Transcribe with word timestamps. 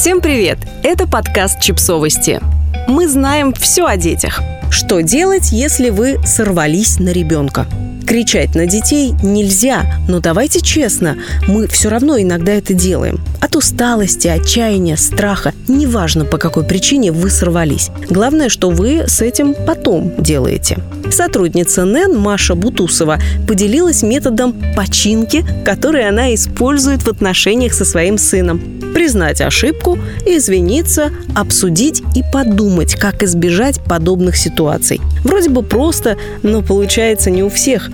Всем 0.00 0.22
привет! 0.22 0.56
Это 0.82 1.06
подкаст 1.06 1.60
«Чипсовости». 1.60 2.40
Мы 2.88 3.06
знаем 3.06 3.52
все 3.52 3.84
о 3.84 3.98
детях. 3.98 4.40
Что 4.70 5.02
делать, 5.02 5.52
если 5.52 5.90
вы 5.90 6.18
сорвались 6.24 6.98
на 6.98 7.10
ребенка? 7.10 7.66
Кричать 8.06 8.54
на 8.54 8.66
детей 8.66 9.14
нельзя, 9.22 9.84
но 10.08 10.20
давайте 10.20 10.60
честно, 10.60 11.16
мы 11.46 11.68
все 11.68 11.88
равно 11.88 12.20
иногда 12.20 12.52
это 12.52 12.74
делаем. 12.74 13.20
От 13.40 13.56
усталости, 13.56 14.26
отчаяния, 14.28 14.96
страха, 14.96 15.52
неважно 15.68 16.24
по 16.24 16.38
какой 16.38 16.64
причине 16.64 17.12
вы 17.12 17.30
сорвались. 17.30 17.90
Главное, 18.08 18.48
что 18.48 18.70
вы 18.70 19.04
с 19.06 19.20
этим 19.22 19.54
потом 19.66 20.12
делаете. 20.18 20.78
Сотрудница 21.10 21.84
НЭН 21.84 22.18
Маша 22.18 22.54
Бутусова 22.54 23.18
поделилась 23.46 24.02
методом 24.02 24.54
починки, 24.76 25.44
который 25.64 26.08
она 26.08 26.34
использует 26.34 27.02
в 27.02 27.08
отношениях 27.08 27.74
со 27.74 27.84
своим 27.84 28.18
сыном. 28.18 28.60
Признать 28.94 29.40
ошибку, 29.40 29.98
извиниться, 30.26 31.10
обсудить 31.34 32.02
и 32.14 32.22
подумать, 32.32 32.96
как 32.96 33.22
избежать 33.22 33.80
подобных 33.84 34.36
ситуаций. 34.36 35.00
Вроде 35.24 35.50
бы 35.50 35.62
просто, 35.62 36.16
но 36.42 36.62
получается 36.62 37.30
не 37.30 37.42
у 37.42 37.48
всех. 37.48 37.90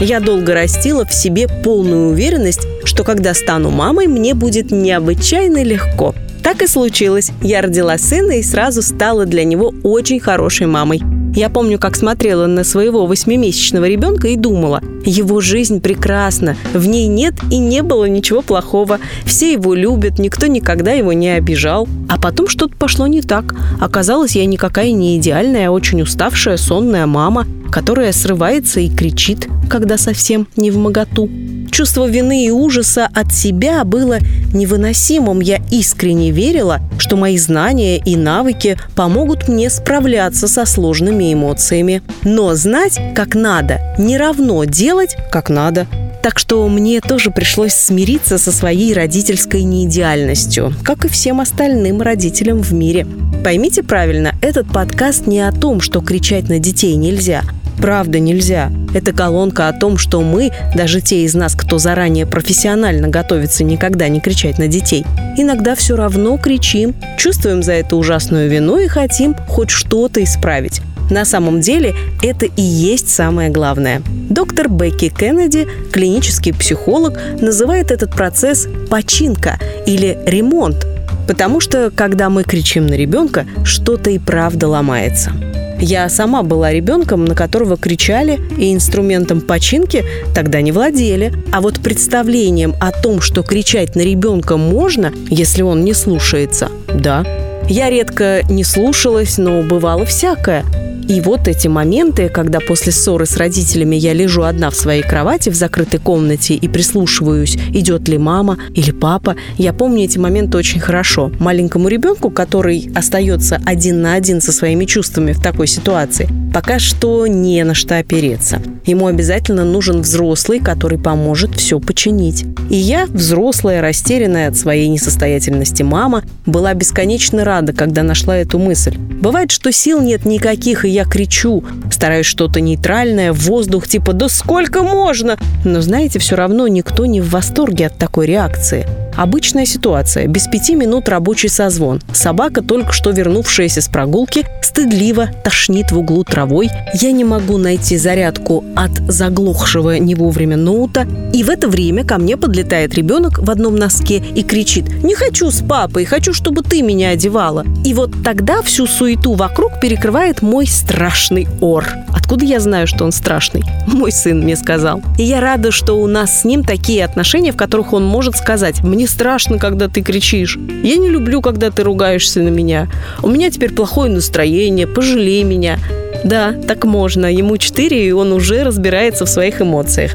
Я 0.00 0.20
долго 0.20 0.54
растила 0.54 1.04
в 1.04 1.12
себе 1.12 1.48
полную 1.64 2.10
уверенность, 2.10 2.66
что 2.84 3.02
когда 3.02 3.34
стану 3.34 3.70
мамой, 3.70 4.06
мне 4.06 4.34
будет 4.34 4.70
необычайно 4.70 5.62
легко. 5.62 6.14
Так 6.42 6.62
и 6.62 6.66
случилось. 6.68 7.32
Я 7.42 7.62
родила 7.62 7.98
сына 7.98 8.38
и 8.38 8.42
сразу 8.42 8.80
стала 8.82 9.26
для 9.26 9.44
него 9.44 9.74
очень 9.82 10.20
хорошей 10.20 10.66
мамой. 10.66 11.02
Я 11.38 11.50
помню, 11.50 11.78
как 11.78 11.94
смотрела 11.94 12.48
на 12.48 12.64
своего 12.64 13.06
восьмимесячного 13.06 13.84
ребенка 13.84 14.26
и 14.26 14.34
думала, 14.34 14.82
его 15.04 15.40
жизнь 15.40 15.80
прекрасна, 15.80 16.56
в 16.74 16.88
ней 16.88 17.06
нет 17.06 17.34
и 17.48 17.58
не 17.58 17.84
было 17.84 18.06
ничего 18.06 18.42
плохого, 18.42 18.98
все 19.24 19.52
его 19.52 19.72
любят, 19.74 20.18
никто 20.18 20.48
никогда 20.48 20.90
его 20.94 21.12
не 21.12 21.30
обижал. 21.30 21.86
А 22.08 22.18
потом 22.20 22.48
что-то 22.48 22.74
пошло 22.74 23.06
не 23.06 23.22
так. 23.22 23.54
Оказалось, 23.78 24.34
я 24.34 24.46
никакая 24.46 24.90
не 24.90 25.16
идеальная, 25.16 25.68
а 25.68 25.70
очень 25.70 26.02
уставшая, 26.02 26.56
сонная 26.56 27.06
мама, 27.06 27.46
которая 27.70 28.10
срывается 28.10 28.80
и 28.80 28.90
кричит, 28.90 29.46
когда 29.70 29.96
совсем 29.96 30.48
не 30.56 30.72
в 30.72 30.76
моготу. 30.76 31.30
Чувство 31.78 32.08
вины 32.08 32.44
и 32.44 32.50
ужаса 32.50 33.08
от 33.14 33.32
себя 33.32 33.84
было 33.84 34.18
невыносимым. 34.52 35.38
Я 35.38 35.60
искренне 35.70 36.32
верила, 36.32 36.80
что 36.98 37.16
мои 37.16 37.38
знания 37.38 37.98
и 37.98 38.16
навыки 38.16 38.76
помогут 38.96 39.46
мне 39.46 39.70
справляться 39.70 40.48
со 40.48 40.66
сложными 40.66 41.32
эмоциями. 41.32 42.02
Но 42.24 42.52
знать, 42.56 42.98
как 43.14 43.36
надо, 43.36 43.78
не 43.96 44.18
равно 44.18 44.64
делать, 44.64 45.16
как 45.30 45.50
надо. 45.50 45.86
Так 46.20 46.40
что 46.40 46.66
мне 46.66 47.00
тоже 47.00 47.30
пришлось 47.30 47.74
смириться 47.74 48.38
со 48.38 48.50
своей 48.50 48.92
родительской 48.92 49.62
неидеальностью, 49.62 50.74
как 50.82 51.04
и 51.04 51.08
всем 51.08 51.40
остальным 51.40 52.02
родителям 52.02 52.60
в 52.60 52.72
мире. 52.72 53.06
Поймите 53.44 53.84
правильно, 53.84 54.34
этот 54.42 54.66
подкаст 54.66 55.28
не 55.28 55.46
о 55.46 55.52
том, 55.52 55.80
что 55.80 56.00
кричать 56.00 56.48
на 56.48 56.58
детей 56.58 56.96
нельзя– 56.96 57.44
Правда, 57.80 58.18
нельзя. 58.18 58.70
Это 58.92 59.12
колонка 59.12 59.68
о 59.68 59.72
том, 59.72 59.98
что 59.98 60.20
мы, 60.20 60.50
даже 60.74 61.00
те 61.00 61.24
из 61.24 61.34
нас, 61.34 61.54
кто 61.54 61.78
заранее 61.78 62.26
профессионально 62.26 63.08
готовится 63.08 63.64
никогда 63.64 64.08
не 64.08 64.20
кричать 64.20 64.58
на 64.58 64.66
детей, 64.66 65.04
иногда 65.36 65.74
все 65.74 65.96
равно 65.96 66.36
кричим, 66.38 66.94
чувствуем 67.16 67.62
за 67.62 67.72
это 67.72 67.96
ужасную 67.96 68.50
вину 68.50 68.78
и 68.78 68.88
хотим 68.88 69.34
хоть 69.46 69.70
что-то 69.70 70.22
исправить. 70.22 70.80
На 71.10 71.24
самом 71.24 71.60
деле 71.60 71.94
это 72.22 72.46
и 72.46 72.62
есть 72.62 73.08
самое 73.08 73.48
главное. 73.48 74.02
Доктор 74.28 74.68
Бекки 74.68 75.08
Кеннеди, 75.08 75.66
клинический 75.90 76.52
психолог, 76.52 77.18
называет 77.40 77.90
этот 77.90 78.10
процесс 78.10 78.68
починка 78.90 79.58
или 79.86 80.18
ремонт, 80.26 80.86
потому 81.26 81.60
что 81.60 81.90
когда 81.94 82.28
мы 82.28 82.42
кричим 82.42 82.86
на 82.86 82.94
ребенка, 82.94 83.46
что-то 83.64 84.10
и 84.10 84.18
правда 84.18 84.68
ломается. 84.68 85.32
Я 85.80 86.08
сама 86.08 86.42
была 86.42 86.72
ребенком, 86.72 87.24
на 87.24 87.34
которого 87.34 87.76
кричали, 87.76 88.40
и 88.58 88.74
инструментом 88.74 89.40
починки 89.40 90.04
тогда 90.34 90.60
не 90.60 90.72
владели. 90.72 91.32
А 91.52 91.60
вот 91.60 91.80
представлением 91.80 92.74
о 92.80 92.90
том, 92.90 93.20
что 93.20 93.42
кричать 93.42 93.94
на 93.94 94.00
ребенка 94.00 94.56
можно, 94.56 95.12
если 95.28 95.62
он 95.62 95.84
не 95.84 95.94
слушается, 95.94 96.68
да. 96.92 97.24
Я 97.68 97.90
редко 97.90 98.42
не 98.48 98.64
слушалась, 98.64 99.36
но 99.36 99.62
бывало 99.62 100.06
всякое. 100.06 100.64
И 101.08 101.22
вот 101.22 101.48
эти 101.48 101.68
моменты, 101.68 102.28
когда 102.28 102.60
после 102.60 102.92
ссоры 102.92 103.24
с 103.24 103.36
родителями 103.36 103.96
я 103.96 104.12
лежу 104.12 104.42
одна 104.42 104.70
в 104.70 104.74
своей 104.74 105.02
кровати 105.02 105.48
в 105.48 105.54
закрытой 105.54 105.98
комнате 105.98 106.54
и 106.54 106.68
прислушиваюсь, 106.68 107.56
идет 107.72 108.08
ли 108.08 108.18
мама 108.18 108.58
или 108.74 108.90
папа, 108.90 109.34
я 109.56 109.72
помню 109.72 110.04
эти 110.04 110.18
моменты 110.18 110.58
очень 110.58 110.80
хорошо. 110.80 111.32
Маленькому 111.40 111.88
ребенку, 111.88 112.30
который 112.30 112.90
остается 112.94 113.60
один 113.64 114.02
на 114.02 114.14
один 114.14 114.42
со 114.42 114.52
своими 114.52 114.84
чувствами 114.84 115.32
в 115.32 115.42
такой 115.42 115.66
ситуации, 115.66 116.28
пока 116.52 116.78
что 116.78 117.26
не 117.26 117.64
на 117.64 117.74
что 117.74 117.96
опереться. 117.96 118.60
Ему 118.84 119.06
обязательно 119.06 119.64
нужен 119.64 120.00
взрослый, 120.00 120.60
который 120.60 120.98
поможет 120.98 121.54
все 121.56 121.80
починить. 121.80 122.44
И 122.70 122.76
я, 122.76 123.06
взрослая, 123.06 123.80
растерянная 123.80 124.48
от 124.48 124.56
своей 124.56 124.88
несостоятельности 124.88 125.82
мама, 125.82 126.22
была 126.46 126.74
бесконечно 126.74 127.44
рада, 127.44 127.72
когда 127.72 128.02
нашла 128.02 128.36
эту 128.36 128.58
мысль. 128.58 128.96
Бывает, 128.96 129.50
что 129.50 129.72
сил 129.72 130.00
нет 130.00 130.24
никаких, 130.24 130.84
и 130.84 130.88
я 130.88 131.04
кричу, 131.04 131.64
стараюсь 131.90 132.26
что-то 132.26 132.60
нейтральное, 132.60 133.32
воздух, 133.32 133.88
типа 133.88 134.12
«да 134.12 134.28
сколько 134.28 134.82
можно?». 134.82 135.36
Но 135.64 135.80
знаете, 135.80 136.18
все 136.18 136.36
равно 136.36 136.68
никто 136.68 137.06
не 137.06 137.20
в 137.20 137.30
восторге 137.30 137.86
от 137.86 137.98
такой 137.98 138.26
реакции. 138.26 138.86
Обычная 139.18 139.66
ситуация. 139.66 140.28
Без 140.28 140.46
пяти 140.46 140.76
минут 140.76 141.08
рабочий 141.08 141.48
созвон. 141.48 142.00
Собака, 142.12 142.62
только 142.62 142.92
что 142.92 143.10
вернувшаяся 143.10 143.80
с 143.80 143.88
прогулки, 143.88 144.46
стыдливо 144.62 145.28
тошнит 145.42 145.90
в 145.90 145.98
углу 145.98 146.22
травой. 146.22 146.70
Я 146.94 147.10
не 147.10 147.24
могу 147.24 147.58
найти 147.58 147.96
зарядку 147.96 148.64
от 148.76 148.92
заглохшего 149.08 149.98
не 149.98 150.14
вовремя 150.14 150.56
ноута. 150.56 151.04
И 151.34 151.42
в 151.42 151.50
это 151.50 151.66
время 151.66 152.04
ко 152.04 152.16
мне 152.18 152.36
подлетает 152.36 152.94
ребенок 152.94 153.40
в 153.40 153.50
одном 153.50 153.74
носке 153.74 154.22
и 154.36 154.44
кричит 154.44 154.84
«Не 155.02 155.16
хочу 155.16 155.50
с 155.50 155.62
папой, 155.62 156.04
хочу, 156.04 156.32
чтобы 156.32 156.62
ты 156.62 156.80
меня 156.82 157.10
одевала». 157.10 157.66
И 157.84 157.94
вот 157.94 158.12
тогда 158.22 158.62
всю 158.62 158.86
суету 158.86 159.34
вокруг 159.34 159.80
перекрывает 159.80 160.42
мой 160.42 160.68
страшный 160.68 161.48
ор. 161.60 161.88
Откуда 162.28 162.44
я 162.44 162.60
знаю, 162.60 162.86
что 162.86 163.06
он 163.06 163.12
страшный? 163.12 163.64
Мой 163.86 164.12
сын 164.12 164.40
мне 164.40 164.54
сказал. 164.54 165.00
И 165.16 165.22
я 165.22 165.40
рада, 165.40 165.70
что 165.70 165.94
у 165.94 166.06
нас 166.06 166.42
с 166.42 166.44
ним 166.44 166.62
такие 166.62 167.02
отношения, 167.02 167.52
в 167.52 167.56
которых 167.56 167.94
он 167.94 168.04
может 168.04 168.36
сказать 168.36 168.84
«Мне 168.84 169.08
страшно, 169.08 169.58
когда 169.58 169.88
ты 169.88 170.02
кричишь. 170.02 170.58
Я 170.82 170.98
не 170.98 171.08
люблю, 171.08 171.40
когда 171.40 171.70
ты 171.70 171.82
ругаешься 171.84 172.40
на 172.42 172.50
меня. 172.50 172.88
У 173.22 173.30
меня 173.30 173.50
теперь 173.50 173.72
плохое 173.72 174.12
настроение, 174.12 174.86
пожалей 174.86 175.42
меня. 175.42 175.78
Да, 176.22 176.52
так 176.52 176.84
можно. 176.84 177.32
Ему 177.32 177.56
4, 177.56 178.08
и 178.08 178.12
он 178.12 178.34
уже 178.34 178.62
разбирается 178.62 179.24
в 179.24 179.30
своих 179.30 179.62
эмоциях. 179.62 180.12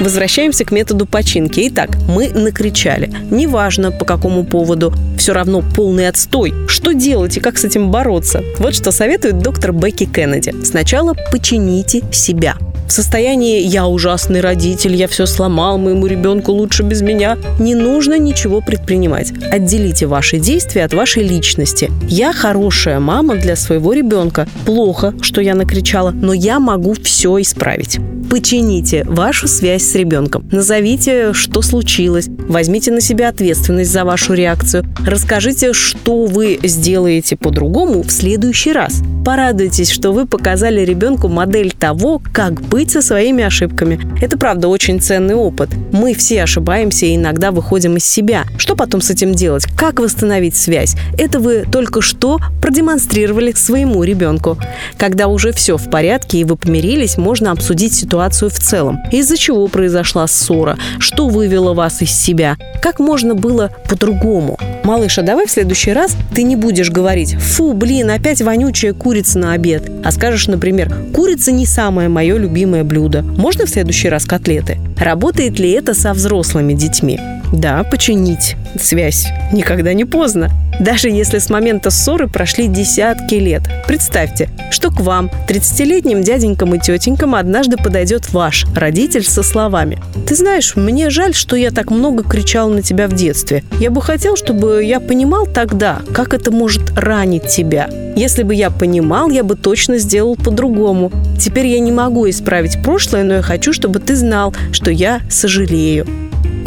Возвращаемся 0.00 0.64
к 0.64 0.72
методу 0.72 1.04
починки. 1.04 1.68
Итак, 1.68 1.90
мы 2.08 2.30
накричали. 2.30 3.12
Неважно 3.30 3.90
по 3.90 4.06
какому 4.06 4.44
поводу, 4.44 4.94
все 5.26 5.32
равно 5.32 5.60
полный 5.60 6.06
отстой. 6.06 6.54
Что 6.68 6.92
делать 6.92 7.36
и 7.36 7.40
как 7.40 7.58
с 7.58 7.64
этим 7.64 7.90
бороться? 7.90 8.44
Вот 8.60 8.76
что 8.76 8.92
советует 8.92 9.40
доктор 9.40 9.72
Бекки 9.72 10.04
Кеннеди. 10.04 10.54
Сначала 10.62 11.16
почините 11.32 12.04
себя 12.12 12.56
в 12.86 12.92
состоянии 12.92 13.60
«я 13.60 13.86
ужасный 13.86 14.40
родитель, 14.40 14.94
я 14.94 15.08
все 15.08 15.26
сломал, 15.26 15.78
моему 15.78 16.06
ребенку 16.06 16.52
лучше 16.52 16.82
без 16.82 17.02
меня». 17.02 17.36
Не 17.58 17.74
нужно 17.74 18.18
ничего 18.18 18.60
предпринимать. 18.60 19.32
Отделите 19.50 20.06
ваши 20.06 20.38
действия 20.38 20.84
от 20.84 20.94
вашей 20.94 21.22
личности. 21.22 21.90
Я 22.08 22.32
хорошая 22.32 23.00
мама 23.00 23.36
для 23.36 23.56
своего 23.56 23.92
ребенка. 23.92 24.46
Плохо, 24.64 25.14
что 25.20 25.40
я 25.40 25.54
накричала, 25.54 26.10
но 26.12 26.32
я 26.32 26.60
могу 26.60 26.94
все 26.94 27.40
исправить. 27.40 27.98
Почините 28.30 29.04
вашу 29.04 29.46
связь 29.46 29.84
с 29.84 29.94
ребенком. 29.94 30.48
Назовите, 30.50 31.32
что 31.32 31.62
случилось. 31.62 32.28
Возьмите 32.48 32.90
на 32.90 33.00
себя 33.00 33.28
ответственность 33.28 33.92
за 33.92 34.04
вашу 34.04 34.34
реакцию. 34.34 34.84
Расскажите, 35.06 35.72
что 35.72 36.24
вы 36.24 36.58
сделаете 36.62 37.36
по-другому 37.36 38.02
в 38.02 38.10
следующий 38.10 38.72
раз. 38.72 39.02
Порадуйтесь, 39.24 39.90
что 39.90 40.12
вы 40.12 40.26
показали 40.26 40.80
ребенку 40.84 41.28
модель 41.28 41.72
того, 41.72 42.20
как 42.32 42.60
быть 42.76 42.90
со 42.90 43.00
своими 43.00 43.42
ошибками. 43.42 43.98
Это, 44.20 44.36
правда, 44.36 44.68
очень 44.68 45.00
ценный 45.00 45.34
опыт. 45.34 45.70
Мы 45.92 46.12
все 46.12 46.42
ошибаемся 46.42 47.06
и 47.06 47.16
иногда 47.16 47.50
выходим 47.50 47.96
из 47.96 48.04
себя. 48.04 48.44
Что 48.58 48.76
потом 48.76 49.00
с 49.00 49.08
этим 49.08 49.32
делать? 49.32 49.64
Как 49.78 49.98
восстановить 49.98 50.56
связь? 50.56 50.94
Это 51.16 51.40
вы 51.40 51.64
только 51.72 52.02
что 52.02 52.38
продемонстрировали 52.60 53.52
своему 53.52 54.04
ребенку. 54.04 54.58
Когда 54.98 55.28
уже 55.28 55.52
все 55.52 55.78
в 55.78 55.88
порядке 55.88 56.36
и 56.36 56.44
вы 56.44 56.58
помирились, 56.58 57.16
можно 57.16 57.50
обсудить 57.50 57.94
ситуацию 57.94 58.50
в 58.50 58.58
целом. 58.58 58.98
Из-за 59.10 59.38
чего 59.38 59.68
произошла 59.68 60.26
ссора? 60.26 60.76
Что 60.98 61.28
вывело 61.28 61.72
вас 61.72 62.02
из 62.02 62.10
себя? 62.10 62.58
Как 62.82 62.98
можно 62.98 63.34
было 63.34 63.70
по-другому? 63.88 64.58
Малыш, 64.86 65.18
а 65.18 65.22
давай 65.22 65.48
в 65.48 65.50
следующий 65.50 65.92
раз 65.92 66.16
ты 66.32 66.44
не 66.44 66.54
будешь 66.54 66.92
говорить 66.92 67.34
«Фу, 67.34 67.72
блин, 67.72 68.08
опять 68.08 68.40
вонючая 68.40 68.92
курица 68.92 69.36
на 69.36 69.52
обед», 69.52 69.90
а 70.04 70.12
скажешь, 70.12 70.46
например, 70.46 70.94
«Курица 71.12 71.50
не 71.50 71.66
самое 71.66 72.08
мое 72.08 72.36
любимое 72.36 72.84
блюдо. 72.84 73.22
Можно 73.22 73.66
в 73.66 73.68
следующий 73.68 74.08
раз 74.08 74.26
котлеты?» 74.26 74.78
Работает 74.96 75.58
ли 75.58 75.72
это 75.72 75.92
со 75.92 76.12
взрослыми 76.12 76.72
детьми? 76.72 77.18
Да, 77.52 77.84
починить 77.84 78.56
связь 78.78 79.28
никогда 79.52 79.92
не 79.92 80.04
поздно. 80.04 80.50
Даже 80.78 81.08
если 81.08 81.38
с 81.38 81.48
момента 81.48 81.90
ссоры 81.90 82.28
прошли 82.28 82.68
десятки 82.68 83.36
лет. 83.36 83.62
Представьте, 83.86 84.50
что 84.70 84.90
к 84.90 85.00
вам, 85.00 85.30
30-летним 85.48 86.22
дяденькам 86.22 86.74
и 86.74 86.78
тетенькам, 86.78 87.34
однажды 87.34 87.76
подойдет 87.78 88.30
ваш 88.32 88.66
родитель 88.74 89.24
со 89.24 89.42
словами. 89.42 89.98
«Ты 90.26 90.34
знаешь, 90.34 90.76
мне 90.76 91.08
жаль, 91.08 91.34
что 91.34 91.56
я 91.56 91.70
так 91.70 91.90
много 91.90 92.24
кричал 92.24 92.68
на 92.68 92.82
тебя 92.82 93.08
в 93.08 93.14
детстве. 93.14 93.64
Я 93.80 93.90
бы 93.90 94.02
хотел, 94.02 94.36
чтобы 94.36 94.84
я 94.84 95.00
понимал 95.00 95.46
тогда, 95.46 96.00
как 96.12 96.34
это 96.34 96.50
может 96.50 96.90
ранить 96.98 97.48
тебя. 97.48 97.88
Если 98.16 98.42
бы 98.42 98.54
я 98.54 98.70
понимал, 98.70 99.30
я 99.30 99.44
бы 99.44 99.56
точно 99.56 99.98
сделал 99.98 100.36
по-другому. 100.36 101.10
Теперь 101.38 101.66
я 101.66 101.78
не 101.78 101.92
могу 101.92 102.28
исправить 102.28 102.82
прошлое, 102.82 103.24
но 103.24 103.34
я 103.34 103.42
хочу, 103.42 103.72
чтобы 103.72 103.98
ты 103.98 104.14
знал, 104.14 104.54
что 104.72 104.90
я 104.90 105.20
сожалею 105.30 106.06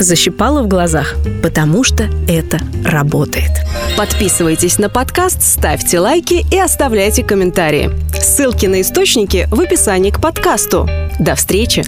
защипало 0.01 0.63
в 0.63 0.67
глазах, 0.67 1.15
потому 1.43 1.83
что 1.83 2.09
это 2.27 2.59
работает. 2.85 3.51
Подписывайтесь 3.97 4.77
на 4.77 4.89
подкаст, 4.89 5.41
ставьте 5.41 5.99
лайки 5.99 6.45
и 6.51 6.59
оставляйте 6.59 7.23
комментарии. 7.23 7.91
Ссылки 8.13 8.65
на 8.65 8.81
источники 8.81 9.47
в 9.51 9.59
описании 9.59 10.11
к 10.11 10.21
подкасту. 10.21 10.87
До 11.19 11.35
встречи! 11.35 11.83